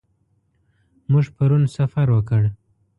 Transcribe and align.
موږ 1.11 1.25
پرون 1.35 1.63
سفر 1.75 2.07
وکړ. 2.11 2.43